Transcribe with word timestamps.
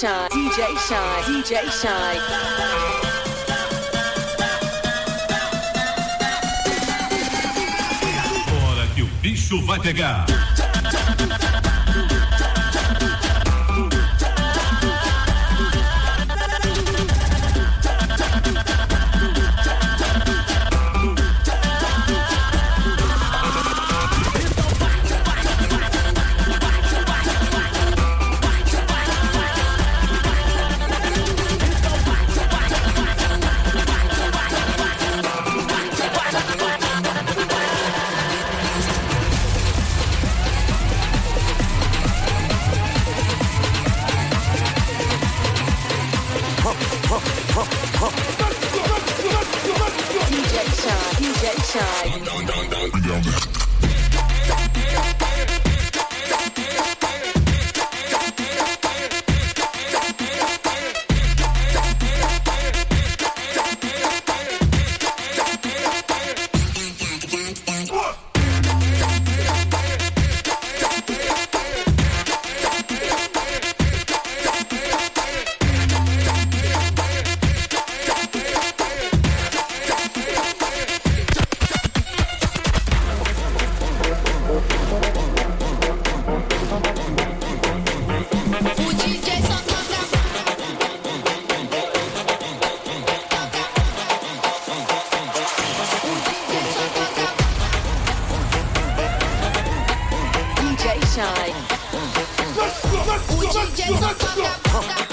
Shine. 0.00 0.30
DJ 0.30 0.78
Shine. 0.88 1.22
DJ 1.26 1.70
Shine. 1.70 2.22
Hora 8.64 8.86
que 8.94 9.02
o 9.02 9.06
bicho 9.20 9.60
vai 9.66 9.78
pegar. 9.78 10.24
gentle 103.76 104.08
fucker, 104.14 105.04
up. 105.04 105.09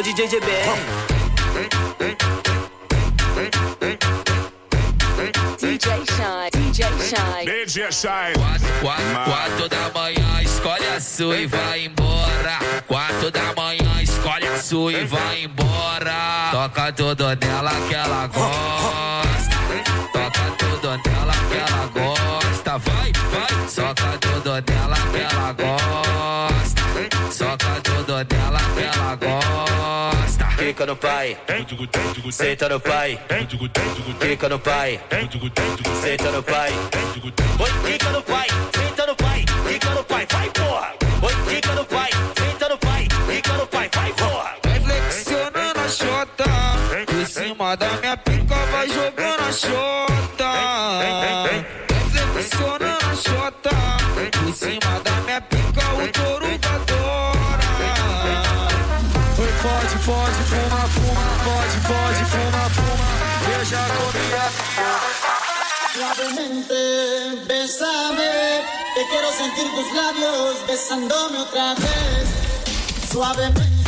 O 0.00 0.02
DJ 0.02 0.28
GBR. 0.28 0.78
DJ 5.58 6.04
Shine. 6.06 6.50
DJ 6.50 6.86
Shine. 6.98 7.44
DJ 7.44 7.92
Shine. 7.92 8.32
Quatro, 8.80 9.24
quatro 9.24 9.68
da 9.68 9.90
manhã, 9.94 10.42
escolhe 10.42 10.86
a 10.86 11.00
sua 11.00 11.36
e 11.36 11.46
vai 11.46 11.84
embora. 11.84 12.58
Quatro 12.86 13.30
da 13.30 13.52
manhã, 13.54 14.02
escolhe 14.02 14.46
a 14.48 14.58
sua 14.58 14.92
e 14.92 15.04
vai 15.04 15.44
embora. 15.44 16.48
Toca 16.50 16.92
tudo 16.92 17.24
nela 17.36 17.72
que 17.86 17.94
ela 17.94 18.26
gosta. 18.26 19.56
Toca 20.12 20.50
tudo 20.56 20.88
nela 20.88 21.39
Fica 30.80 30.86
no 30.86 30.96
pai, 30.96 31.36
senta 32.32 32.68
no 32.70 32.80
pai. 32.80 33.20
Fica 34.18 34.48
no 34.48 34.58
pai, 34.58 35.00
senta 36.00 36.30
no 36.30 36.42
pai. 36.42 36.72
Oi, 37.58 37.70
fica 37.84 38.10
no 38.10 38.22
pai, 38.22 38.46
senta 38.74 39.06
no 39.06 39.14
pai. 39.14 39.44
Fica 39.68 39.90
no 39.90 40.04
pai, 40.04 40.26
vai 40.32 40.48
porra. 40.48 40.94
Oi, 41.20 41.34
fica 41.46 41.74
no 41.74 41.84
pai, 41.84 42.10
senta 42.34 42.68
no 42.70 42.78
pai. 42.78 43.08
Fica 43.26 43.52
no 43.58 43.66
pai, 43.66 43.90
vai 43.94 44.12
porra. 44.14 44.56
Vai 44.64 44.80
flexionando 44.80 45.80
a 45.80 45.88
chota 45.88 46.44
Por 47.04 47.26
cima 47.26 47.76
da 47.76 47.88
minha 48.00 48.16
pica 48.16 48.54
vai 48.72 48.88
jogando 48.88 49.40
a 49.40 49.52
chota 49.52 50.50
Vai 50.96 52.32
flexionando 52.32 53.06
a 53.06 53.16
chota 53.16 53.70
Por 54.32 54.54
cima 54.54 55.00
da 55.04 55.12
minha 55.26 55.40
pica 55.42 55.94
o 55.94 56.08
touro 56.08 56.39
pode, 61.90 62.24
fuma, 62.30 62.70
fuma. 62.70 63.10
Eu 63.52 63.64
já 63.64 63.84
comi 63.96 64.26
a 64.34 64.50
Suavemente, 65.92 67.46
bésame, 67.46 68.62
que 68.94 69.04
quiero 69.10 69.32
sentir 69.32 69.68
tus 69.74 69.92
labios 69.94 70.58
besándome 70.66 71.38
otra 71.38 71.74
vez. 71.74 72.28
Suavemente. 73.10 73.80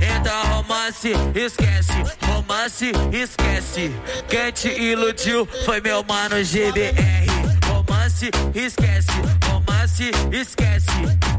É 0.00 0.46
romance, 0.48 1.12
esquece, 1.34 1.92
romance, 2.26 2.92
esquece. 3.12 3.92
Quem 4.28 4.52
te 4.52 4.68
iludiu 4.68 5.46
foi 5.64 5.80
meu 5.80 6.02
mano 6.04 6.42
GBR. 6.42 7.26
Romance, 7.66 8.30
esquece, 8.54 9.10
romance, 9.44 9.63
esquece. 9.84 10.90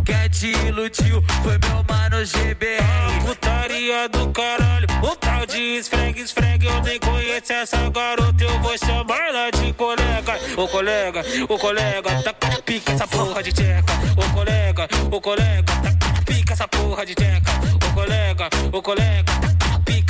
Quem 0.06 0.30
te 0.30 0.52
iludiu 0.68 1.24
foi 1.42 1.58
meu 1.68 1.84
mano 1.90 2.24
GBR. 2.24 3.26
Putaria 3.26 4.08
do 4.10 4.30
caralho, 4.30 4.88
o 5.02 5.16
tal 5.16 5.46
de 5.46 5.78
esfregue, 5.78 6.22
esfregue. 6.22 6.68
Eu 6.68 6.82
nem 6.84 7.00
conheço 7.00 7.54
essa 7.54 7.90
garota, 7.90 8.44
eu 8.44 8.60
vou 8.60 8.78
chamar 8.78 9.30
ela 9.30 9.50
de 9.52 9.74
colega. 9.74 10.40
Ô 10.56 10.68
colega, 10.68 11.26
ô 11.50 11.58
colega, 11.58 12.22
tá 12.22 12.34
com 12.34 12.62
pica 12.62 12.92
essa 12.92 13.08
porra 13.08 13.42
de 13.42 13.52
tcheca. 13.52 13.94
Ô 14.16 14.34
colega, 14.34 14.88
ô 15.12 15.22
colega, 15.22 15.64
tá 15.64 15.92
com 15.92 16.24
pica 16.24 16.54
essa 16.54 16.68
porra 16.68 17.06
de 17.06 17.16
tcheca. 17.16 17.52
Ô 17.84 17.94
colega, 17.94 18.50
ô 18.72 18.82
colega, 18.82 19.24
tá 19.42 19.45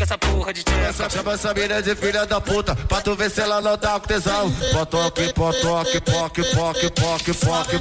essa 0.06 0.18
porra 0.18 0.54
de. 0.54 0.64
Essa 0.88 1.10
chama 1.10 1.34
essa 1.34 1.54
mina 1.54 1.82
de 1.82 1.96
filha 1.96 2.26
da 2.26 2.40
puta 2.40 2.76
Pra 2.76 3.02
tu 3.02 3.16
ver 3.16 3.30
se 3.30 3.42
ela 3.42 3.60
não 3.60 3.78
tá 3.78 4.00
com 4.00 4.08
tesão. 4.08 4.52
Potoque, 4.72 5.34
potoque, 5.34 6.00
poque, 6.02 6.44
poque, 6.44 6.90
poque, 6.92 7.34
poque, 7.34 7.34
poque 7.34 7.80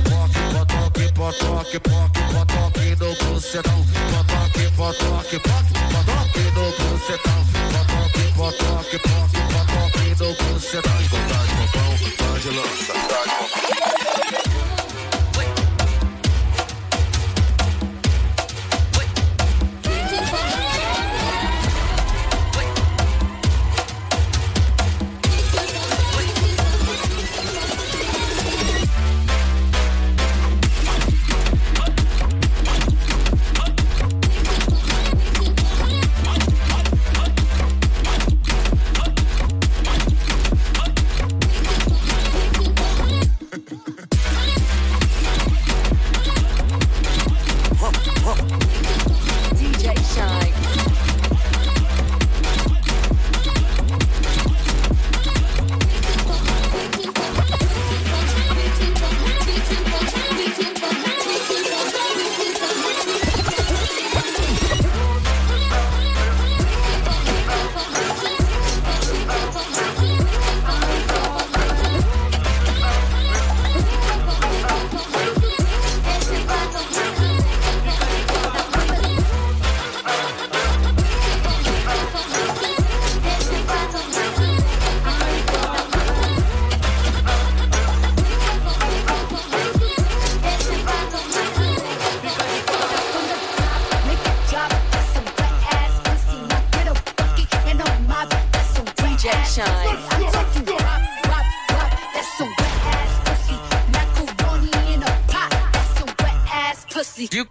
Potoque, 0.54 1.12
potoque, 1.12 1.80
poque, 1.80 2.20
potoque 2.32 2.96
no 2.96 3.14
bucetão. 3.14 3.86
Potoque, 4.10 4.70
potoque, 4.76 5.38
poque, 5.38 5.72
potoque 5.92 6.42
no 6.54 6.64
bucetão. 6.78 7.40
Potoque, 7.74 8.22
potoque, 8.36 8.98
poque, 8.98 9.40
potoque 9.52 10.08
no 10.18 10.52
bucetão. 10.52 10.98
Vontade, 11.10 11.50
popão, 11.60 11.96
vontade, 11.96 12.48
lança 12.50 12.92
Vontade, 12.94 13.30
popão 13.38 13.53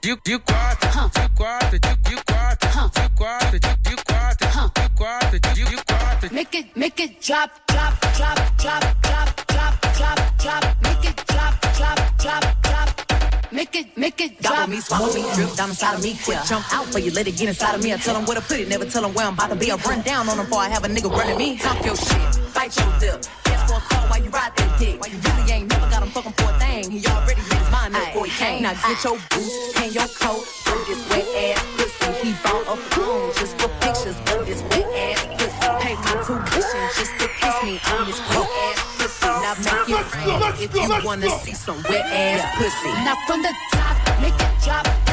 De, 0.02 0.16
de, 0.16 0.20
de 0.24 0.40
quatro, 0.40 1.10
de 1.10 1.30
quatro, 1.36 1.70
de, 1.72 1.80
de 1.80 2.16
quatro, 2.26 2.90
de 2.90 3.10
quatro, 3.16 3.52
de, 3.52 3.60
de 3.60 3.96
quatro, 4.04 4.72
de 4.74 4.90
quatro, 4.96 5.30
de, 5.30 5.40
de 5.40 5.84
quatro. 5.86 6.30
Make 6.32 6.56
it, 6.56 6.76
make 6.76 7.00
it 7.00 7.22
drop, 7.22 7.52
drop, 7.68 7.94
drop, 8.16 8.36
drop, 8.58 8.82
drop, 9.04 9.48
drop, 9.48 9.82
drop, 9.94 10.38
drop. 10.40 10.64
Make 10.82 11.10
it 11.10 11.16
drop, 11.28 11.54
drop, 11.78 12.18
drop, 12.18 12.44
drop. 12.64 13.52
Make 13.52 13.76
it, 13.76 13.98
make 13.98 14.20
it 14.22 14.42
drop. 14.42 14.56
Gobble 14.56 14.74
me, 14.74 14.82
swallow 14.82 15.14
me, 15.14 15.22
drip 15.36 15.54
down 15.56 15.70
inside 15.70 15.96
of 15.96 16.04
me. 16.04 16.18
Quick 16.24 16.40
jump 16.46 16.74
out 16.74 16.86
for 16.88 17.00
you, 17.00 17.12
let 17.12 17.28
it 17.28 17.38
get 17.38 17.50
inside 17.50 17.76
of 17.76 17.84
me. 17.84 17.94
I 17.94 17.98
tell 17.98 18.16
them 18.16 18.26
where 18.26 18.36
to 18.36 18.42
put 18.42 18.60
it, 18.60 18.70
never 18.70 18.86
tell 18.86 19.04
them 19.04 19.14
where 19.14 19.28
I'm 19.28 19.34
about 19.34 19.50
to 19.52 19.56
be. 19.56 19.72
I 19.72 19.76
run 19.76 20.02
down 20.02 20.28
on 20.30 20.38
them 20.38 20.46
before 20.46 20.62
I 20.62 20.70
have 20.70 20.84
a 20.86 20.88
nigga 20.88 21.12
running 21.12 21.38
me. 21.38 21.58
Talk 21.58 21.86
your 21.86 21.96
shit, 21.96 22.54
bite 22.56 22.76
your 22.78 22.88
lip. 23.00 23.26
Ask 23.46 23.68
for 23.68 23.78
a 23.78 23.82
call 23.82 24.08
while 24.10 24.24
you 24.24 24.30
ride 24.32 24.56
that 24.56 24.80
dick. 24.80 24.96
You 24.96 25.20
really 25.20 25.52
ain't 25.52 25.70
never 25.70 25.90
got 25.90 26.02
him 26.02 26.10
fucking 26.10 26.32
for 26.34 26.50
a 26.50 26.60
thing. 26.60 26.90
He 26.90 27.06
already 27.06 27.42
made 27.42 27.60
his 27.60 27.72
mind 27.72 27.96
up 27.96 28.06
before 28.08 28.26
he 28.26 28.32
came. 28.32 28.64
Now 28.64 28.74
get 28.74 29.04
your 29.04 29.18
boots 29.30 29.63
and 29.84 29.94
your 29.94 30.08
coat 30.08 30.46
for 30.64 30.78
this 30.88 31.02
wet 31.10 31.28
ass 31.36 31.66
pussy. 31.76 32.28
He 32.28 32.34
bought 32.42 32.64
a 32.72 32.78
phone 32.96 33.34
just 33.36 33.60
for 33.60 33.68
pictures 33.84 34.16
of 34.32 34.46
this 34.48 34.62
wet 34.72 34.88
ass 34.96 35.26
pussy. 35.36 35.68
Pay 35.84 35.96
my 35.96 36.14
tuition 36.24 36.84
just 36.96 37.14
to 37.20 37.28
kiss 37.28 37.64
me 37.64 37.80
on 37.92 38.08
this 38.08 38.20
wet 38.32 38.50
ass 38.64 38.80
pussy. 38.98 39.28
Now 39.28 39.56
make 39.60 39.90
it 39.90 40.16
rain 40.16 40.54
if 40.64 40.74
you 40.74 41.06
wanna 41.06 41.30
see 41.30 41.54
some 41.54 41.84
wet 41.90 42.06
ass 42.06 42.56
pussy. 42.58 42.92
Now 43.04 43.18
from 43.28 43.42
the 43.42 43.54
top, 43.74 44.22
make 44.22 44.34
it 44.34 44.64
drop. 44.64 45.13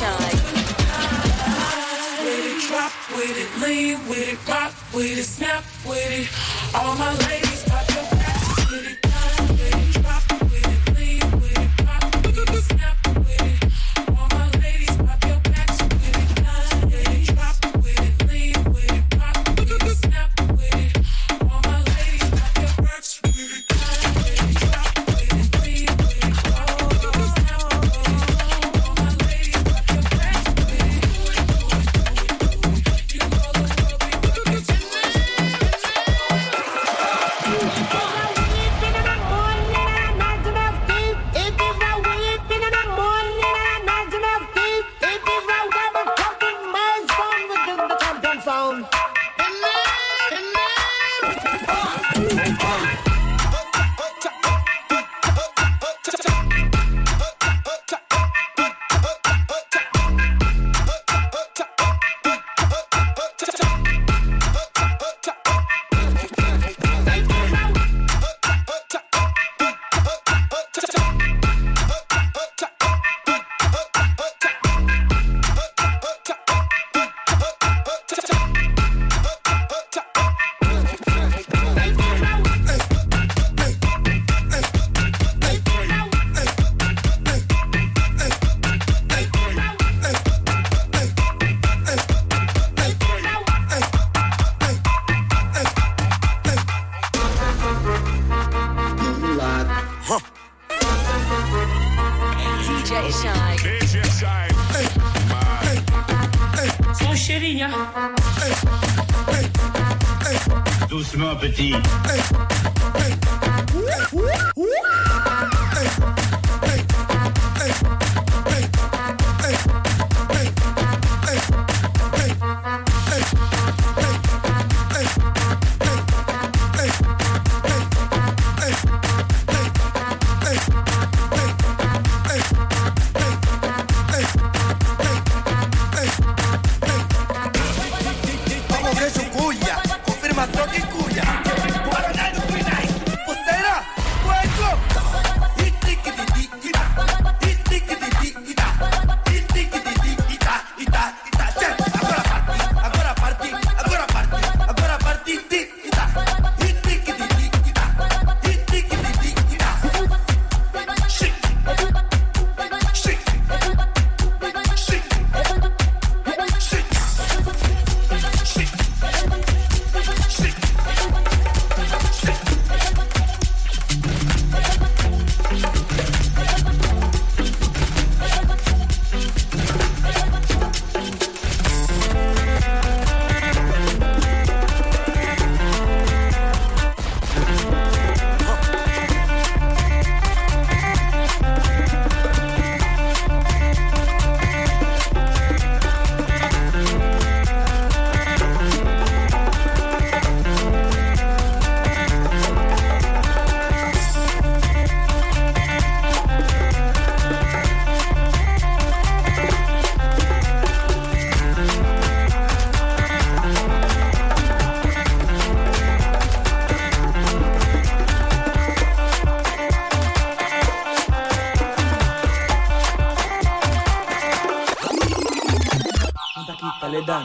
With 0.00 0.06
it, 2.30 2.68
drop 2.68 2.92
with 3.16 3.36
it, 3.36 3.60
lean 3.60 3.98
with 4.08 4.32
it, 4.32 4.38
rock 4.48 4.72
with 4.94 5.18
it, 5.18 5.24
snap 5.24 5.64
with 5.84 5.98
it. 6.12 6.28
All 6.72 6.94
my 6.96 7.16
ladies 7.26 7.64
pop 7.64 7.87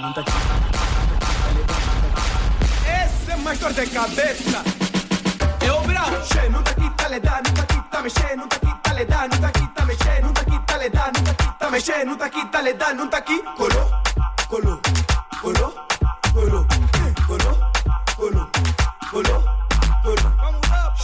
levanta, 0.03 0.23
Ese 2.85 3.31
es 3.31 3.37
Michael 3.37 3.75
de 3.75 3.89
cabeza. 3.89 4.63
Eu 5.61 5.81
brau, 5.81 6.11
che, 6.29 6.49
nunca 6.49 6.73
quita 6.73 7.07
le 7.07 7.19
da, 7.19 7.41
nunca 7.43 7.65
quita 7.65 8.01
me 8.01 8.11
che, 8.11 8.35
nunca 8.35 8.59
quita 8.59 8.93
le 8.93 9.05
da, 9.05 9.27
nunca 9.27 9.51
quita 9.51 9.85
me 9.85 9.95
che, 9.95 10.21
nunca 10.21 10.43
quita 10.43 10.77
le 10.77 10.89
da, 10.89 11.11
nunca 11.13 11.33
quita 11.33 11.69
me 11.69 11.81
che, 11.81 12.03
nunca 12.03 12.29
quita 12.29 12.61
le 12.61 12.75
da, 12.75 12.91
nunca 12.91 13.23
qui, 13.23 13.41
colo, 13.55 14.01
colo, 14.49 14.79
colo, 15.41 15.73
colo, 16.33 16.65
colo, 17.27 17.71
colo, 18.17 18.49
colo, 19.09 19.43
colo. 20.03 20.31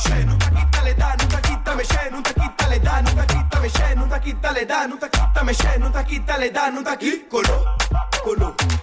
Che, 0.04 0.26
ta 0.26 0.50
quita 0.50 0.82
le 0.84 0.96
da, 0.96 1.16
nunca 1.18 1.40
quita 1.40 1.76
me 1.76 1.84
che, 1.84 2.10
nunca 2.12 2.34
quita 2.34 2.68
le 2.68 2.80
da, 2.80 3.02
nunca 3.02 3.26
quita 3.26 3.60
me 3.60 3.70
che, 3.70 3.96
nunca 3.96 4.20
quita 4.20 4.52
le 4.52 4.66
da, 4.66 4.86
nunca 4.86 5.10
quita 5.10 5.44
me 5.44 5.54
che, 5.54 5.78
nunca 5.78 6.04
quita 6.04 6.38
le 6.38 6.52
da, 6.52 6.70
nunca 6.70 6.98
ta 6.98 7.06
colo, 7.30 7.76
colo. 8.24 8.56
colo. 8.56 8.79